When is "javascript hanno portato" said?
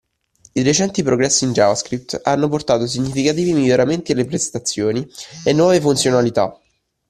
1.51-2.87